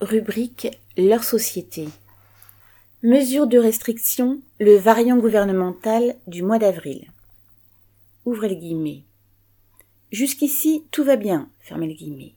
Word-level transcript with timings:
Rubrique 0.00 0.80
Leur 0.96 1.22
société. 1.24 1.86
Mesures 3.02 3.46
de 3.46 3.58
restriction, 3.58 4.40
le 4.58 4.76
variant 4.76 5.18
gouvernemental 5.18 6.16
du 6.26 6.42
mois 6.42 6.58
d'avril. 6.58 7.10
Ouvrez 8.24 8.48
les 8.48 8.56
guillemets. 8.56 9.02
Jusqu'ici, 10.10 10.84
tout 10.90 11.04
va 11.04 11.16
bien, 11.16 11.50
fermez 11.60 11.86
les 11.86 11.94
guillemets. 11.94 12.32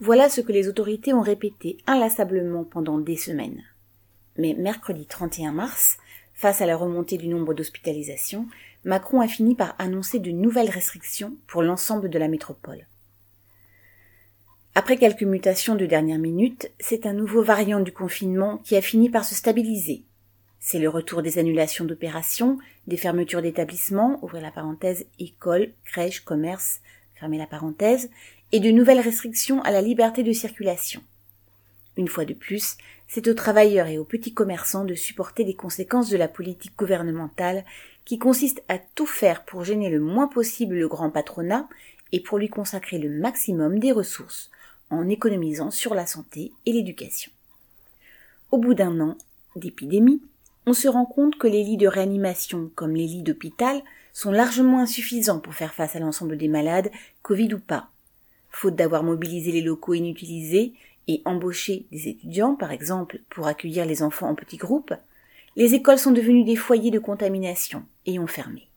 Voilà 0.00 0.28
ce 0.28 0.42
que 0.42 0.52
les 0.52 0.68
autorités 0.68 1.14
ont 1.14 1.22
répété 1.22 1.78
inlassablement 1.86 2.64
pendant 2.64 2.98
des 2.98 3.16
semaines. 3.16 3.62
Mais 4.36 4.52
mercredi 4.52 5.06
31 5.06 5.52
mars, 5.52 5.96
face 6.34 6.60
à 6.60 6.66
la 6.66 6.76
remontée 6.76 7.16
du 7.16 7.28
nombre 7.28 7.54
d'hospitalisations, 7.54 8.48
Macron 8.84 9.22
a 9.22 9.28
fini 9.28 9.54
par 9.54 9.74
annoncer 9.78 10.18
de 10.18 10.30
nouvelles 10.30 10.68
restrictions 10.68 11.38
pour 11.46 11.62
l'ensemble 11.62 12.10
de 12.10 12.18
la 12.18 12.28
métropole. 12.28 12.86
Après 14.78 14.98
quelques 14.98 15.22
mutations 15.22 15.74
de 15.74 15.86
dernière 15.86 16.18
minute, 16.18 16.70
c'est 16.80 17.06
un 17.06 17.14
nouveau 17.14 17.42
variant 17.42 17.80
du 17.80 17.92
confinement 17.92 18.58
qui 18.58 18.76
a 18.76 18.82
fini 18.82 19.08
par 19.08 19.24
se 19.24 19.34
stabiliser. 19.34 20.02
C'est 20.60 20.78
le 20.78 20.90
retour 20.90 21.22
des 21.22 21.38
annulations 21.38 21.86
d'opérations, 21.86 22.58
des 22.86 22.98
fermetures 22.98 23.40
d'établissements, 23.40 24.22
ouvrir 24.22 24.42
la 24.42 24.50
parenthèse, 24.50 25.06
écoles, 25.18 25.70
crèches, 25.86 26.20
commerces, 26.20 26.80
fermer 27.14 27.38
la 27.38 27.46
parenthèse, 27.46 28.10
et 28.52 28.60
de 28.60 28.70
nouvelles 28.70 29.00
restrictions 29.00 29.62
à 29.62 29.70
la 29.70 29.80
liberté 29.80 30.22
de 30.22 30.32
circulation. 30.34 31.00
Une 31.96 32.08
fois 32.08 32.26
de 32.26 32.34
plus, 32.34 32.76
c'est 33.08 33.28
aux 33.28 33.34
travailleurs 33.34 33.86
et 33.86 33.96
aux 33.96 34.04
petits 34.04 34.34
commerçants 34.34 34.84
de 34.84 34.94
supporter 34.94 35.44
les 35.44 35.54
conséquences 35.54 36.10
de 36.10 36.18
la 36.18 36.28
politique 36.28 36.76
gouvernementale 36.76 37.64
qui 38.04 38.18
consiste 38.18 38.62
à 38.68 38.76
tout 38.78 39.06
faire 39.06 39.46
pour 39.46 39.64
gêner 39.64 39.88
le 39.88 40.00
moins 40.00 40.28
possible 40.28 40.74
le 40.74 40.86
grand 40.86 41.08
patronat 41.08 41.66
et 42.12 42.20
pour 42.20 42.36
lui 42.36 42.50
consacrer 42.50 42.98
le 42.98 43.08
maximum 43.08 43.78
des 43.78 43.92
ressources, 43.92 44.50
en 44.90 45.08
économisant 45.08 45.70
sur 45.70 45.94
la 45.94 46.06
santé 46.06 46.52
et 46.64 46.72
l'éducation. 46.72 47.32
Au 48.50 48.58
bout 48.58 48.74
d'un 48.74 49.00
an 49.00 49.16
d'épidémie, 49.56 50.22
on 50.66 50.72
se 50.72 50.88
rend 50.88 51.06
compte 51.06 51.36
que 51.36 51.46
les 51.46 51.62
lits 51.62 51.76
de 51.76 51.86
réanimation, 51.86 52.70
comme 52.74 52.94
les 52.94 53.06
lits 53.06 53.22
d'hôpital, 53.22 53.82
sont 54.12 54.32
largement 54.32 54.80
insuffisants 54.80 55.40
pour 55.40 55.54
faire 55.54 55.74
face 55.74 55.94
à 55.94 55.98
l'ensemble 55.98 56.36
des 56.36 56.48
malades, 56.48 56.90
Covid 57.22 57.54
ou 57.54 57.58
pas. 57.58 57.90
Faute 58.50 58.74
d'avoir 58.74 59.02
mobilisé 59.02 59.52
les 59.52 59.60
locaux 59.60 59.94
inutilisés 59.94 60.72
et 61.08 61.22
embauché 61.24 61.86
des 61.92 62.08
étudiants, 62.08 62.54
par 62.54 62.72
exemple, 62.72 63.20
pour 63.30 63.46
accueillir 63.46 63.84
les 63.84 64.02
enfants 64.02 64.28
en 64.28 64.34
petits 64.34 64.56
groupes, 64.56 64.94
les 65.56 65.74
écoles 65.74 65.98
sont 65.98 66.12
devenues 66.12 66.44
des 66.44 66.56
foyers 66.56 66.90
de 66.90 66.98
contamination 66.98 67.84
et 68.04 68.18
ont 68.18 68.26
fermé. 68.26 68.68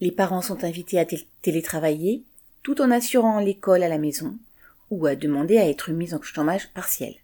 Les 0.00 0.10
parents 0.10 0.42
sont 0.42 0.64
invités 0.64 0.98
à 0.98 1.06
télétravailler, 1.42 2.22
tout 2.62 2.80
en 2.80 2.90
assurant 2.90 3.38
l'école 3.38 3.82
à 3.82 3.88
la 3.88 3.98
maison, 3.98 4.36
ou 4.92 5.06
à 5.06 5.16
demander 5.16 5.56
à 5.56 5.66
être 5.66 5.90
mis 5.90 6.12
en 6.12 6.20
chômage 6.20 6.68
partiel. 6.74 7.14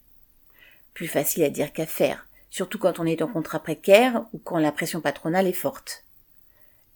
Plus 0.94 1.06
facile 1.06 1.44
à 1.44 1.50
dire 1.50 1.74
qu'à 1.74 1.84
faire, 1.84 2.26
surtout 2.48 2.78
quand 2.78 2.98
on 2.98 3.04
est 3.04 3.20
en 3.20 3.28
contrat 3.28 3.62
précaire 3.62 4.24
ou 4.32 4.38
quand 4.38 4.58
la 4.58 4.72
pression 4.72 5.02
patronale 5.02 5.46
est 5.46 5.52
forte. 5.52 6.04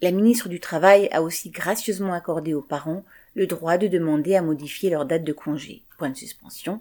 La 0.01 0.11
ministre 0.13 0.49
du 0.49 0.61
Travail 0.61 1.11
a 1.13 1.23
aussi 1.23 1.51
gracieusement 1.51 2.15
accordé 2.15 2.55
aux 2.55 2.63
parents 2.63 3.05
le 3.35 3.47
droit 3.47 3.77
de 3.77 3.87
demander 3.87 4.35
à 4.35 4.41
modifier 4.41 4.89
leur 4.89 5.05
date 5.05 5.25
de 5.25 5.35
congé, 5.35 5.83
point 5.99 6.09
de 6.09 6.17
suspension, 6.17 6.81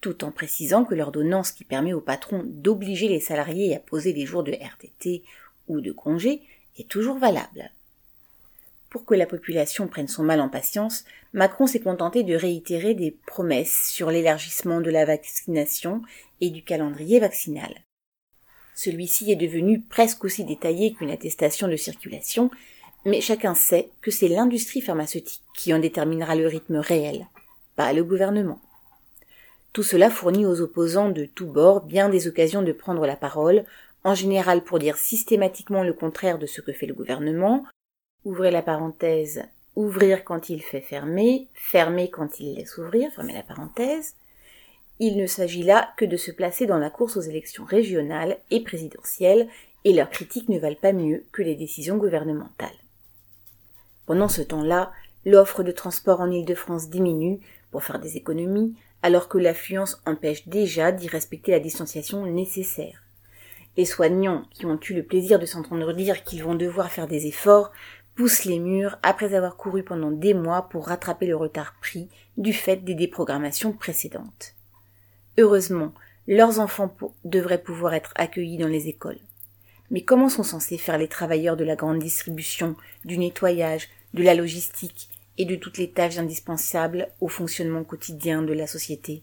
tout 0.00 0.24
en 0.24 0.32
précisant 0.32 0.84
que 0.84 0.96
l'ordonnance 0.96 1.52
qui 1.52 1.62
permet 1.62 1.92
au 1.92 2.00
patron 2.00 2.42
d'obliger 2.44 3.06
les 3.06 3.20
salariés 3.20 3.76
à 3.76 3.78
poser 3.78 4.12
des 4.12 4.26
jours 4.26 4.42
de 4.42 4.52
RTT 4.52 5.22
ou 5.68 5.80
de 5.80 5.92
congé 5.92 6.42
est 6.76 6.88
toujours 6.88 7.18
valable. 7.18 7.70
Pour 8.90 9.04
que 9.04 9.14
la 9.14 9.26
population 9.26 9.86
prenne 9.86 10.08
son 10.08 10.22
mal 10.22 10.40
en 10.40 10.48
patience, 10.48 11.04
Macron 11.34 11.66
s'est 11.66 11.80
contenté 11.80 12.22
de 12.22 12.34
réitérer 12.34 12.94
des 12.94 13.10
promesses 13.26 13.90
sur 13.90 14.10
l'élargissement 14.10 14.80
de 14.80 14.90
la 14.90 15.04
vaccination 15.04 16.02
et 16.40 16.48
du 16.50 16.62
calendrier 16.62 17.20
vaccinal. 17.20 17.84
Celui-ci 18.74 19.30
est 19.30 19.36
devenu 19.36 19.80
presque 19.80 20.24
aussi 20.24 20.44
détaillé 20.44 20.94
qu'une 20.94 21.10
attestation 21.10 21.68
de 21.68 21.76
circulation, 21.76 22.50
mais 23.04 23.20
chacun 23.20 23.54
sait 23.54 23.90
que 24.00 24.10
c'est 24.10 24.28
l'industrie 24.28 24.80
pharmaceutique 24.80 25.42
qui 25.54 25.74
en 25.74 25.80
déterminera 25.80 26.34
le 26.34 26.46
rythme 26.46 26.76
réel, 26.76 27.26
pas 27.76 27.92
le 27.92 28.04
gouvernement. 28.04 28.60
Tout 29.72 29.82
cela 29.82 30.10
fournit 30.10 30.46
aux 30.46 30.60
opposants 30.60 31.10
de 31.10 31.26
tous 31.26 31.46
bords 31.46 31.82
bien 31.82 32.08
des 32.08 32.26
occasions 32.26 32.62
de 32.62 32.72
prendre 32.72 33.06
la 33.06 33.16
parole, 33.16 33.64
en 34.04 34.14
général 34.14 34.64
pour 34.64 34.78
dire 34.78 34.96
systématiquement 34.96 35.82
le 35.82 35.92
contraire 35.92 36.38
de 36.38 36.46
ce 36.46 36.60
que 36.60 36.72
fait 36.72 36.86
le 36.86 36.94
gouvernement, 36.94 37.64
ouvrez 38.24 38.50
la 38.50 38.62
parenthèse, 38.62 39.44
ouvrir 39.76 40.24
quand 40.24 40.48
il 40.48 40.62
fait 40.62 40.80
fermer, 40.80 41.48
fermer 41.54 42.10
quand 42.10 42.40
il 42.40 42.54
laisse 42.54 42.78
ouvrir, 42.78 43.12
fermer 43.12 43.32
la 43.32 43.42
parenthèse. 43.42 44.14
Il 44.98 45.16
ne 45.16 45.26
s'agit 45.26 45.62
là 45.62 45.92
que 45.96 46.04
de 46.04 46.16
se 46.16 46.32
placer 46.32 46.66
dans 46.66 46.78
la 46.78 46.90
course 46.90 47.16
aux 47.16 47.22
élections 47.22 47.64
régionales 47.64 48.38
et 48.50 48.60
présidentielles, 48.60 49.48
et 49.84 49.92
leurs 49.92 50.10
critiques 50.10 50.48
ne 50.48 50.58
valent 50.58 50.76
pas 50.80 50.92
mieux 50.92 51.24
que 51.30 51.42
les 51.42 51.54
décisions 51.54 51.96
gouvernementales. 51.96 52.68
Pendant 54.06 54.28
ce 54.28 54.42
temps-là, 54.42 54.92
l'offre 55.24 55.62
de 55.62 55.70
transport 55.70 56.20
en 56.20 56.30
Île-de-France 56.30 56.88
diminue 56.88 57.38
pour 57.70 57.84
faire 57.84 58.00
des 58.00 58.16
économies, 58.16 58.74
alors 59.02 59.28
que 59.28 59.38
l'affluence 59.38 60.02
empêche 60.06 60.48
déjà 60.48 60.90
d'y 60.90 61.06
respecter 61.06 61.52
la 61.52 61.60
distanciation 61.60 62.26
nécessaire. 62.26 63.02
Les 63.76 63.84
soignants, 63.84 64.44
qui 64.50 64.66
ont 64.66 64.80
eu 64.88 64.94
le 64.94 65.04
plaisir 65.04 65.38
de 65.38 65.46
s'entendre 65.46 65.92
dire 65.92 66.24
qu'ils 66.24 66.42
vont 66.42 66.56
devoir 66.56 66.90
faire 66.90 67.06
des 67.06 67.26
efforts, 67.26 67.70
poussent 68.18 68.46
les 68.46 68.58
murs 68.58 68.98
après 69.04 69.32
avoir 69.32 69.56
couru 69.56 69.84
pendant 69.84 70.10
des 70.10 70.34
mois 70.34 70.68
pour 70.68 70.88
rattraper 70.88 71.24
le 71.24 71.36
retard 71.36 71.76
pris 71.80 72.08
du 72.36 72.52
fait 72.52 72.78
des 72.78 72.96
déprogrammations 72.96 73.72
précédentes. 73.72 74.56
Heureusement, 75.38 75.94
leurs 76.26 76.58
enfants 76.58 76.92
devraient 77.24 77.62
pouvoir 77.62 77.94
être 77.94 78.12
accueillis 78.16 78.58
dans 78.58 78.66
les 78.66 78.88
écoles. 78.88 79.20
Mais 79.92 80.02
comment 80.02 80.28
sont 80.28 80.42
censés 80.42 80.78
faire 80.78 80.98
les 80.98 81.06
travailleurs 81.06 81.56
de 81.56 81.62
la 81.62 81.76
grande 81.76 82.00
distribution, 82.00 82.74
du 83.04 83.18
nettoyage, 83.18 83.88
de 84.14 84.24
la 84.24 84.34
logistique 84.34 85.08
et 85.38 85.44
de 85.44 85.54
toutes 85.54 85.78
les 85.78 85.92
tâches 85.92 86.18
indispensables 86.18 87.06
au 87.20 87.28
fonctionnement 87.28 87.84
quotidien 87.84 88.42
de 88.42 88.52
la 88.52 88.66
société? 88.66 89.22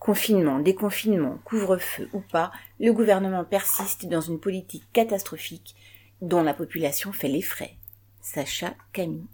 Confinement, 0.00 0.58
déconfinement, 0.58 1.38
couvre-feu 1.44 2.08
ou 2.12 2.22
pas, 2.22 2.50
le 2.80 2.92
gouvernement 2.92 3.44
persiste 3.44 4.06
dans 4.06 4.20
une 4.20 4.40
politique 4.40 4.82
catastrophique 4.92 5.76
dont 6.22 6.42
la 6.42 6.54
population 6.54 7.12
fait 7.12 7.28
les 7.28 7.42
frais. 7.42 7.76
Sacha 8.22 8.74
Camille. 8.92 9.26